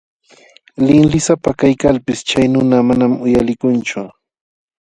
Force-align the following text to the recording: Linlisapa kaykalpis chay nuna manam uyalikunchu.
Linlisapa 0.87 1.49
kaykalpis 1.59 2.19
chay 2.29 2.45
nuna 2.53 2.77
manam 2.87 3.11
uyalikunchu. 3.25 4.01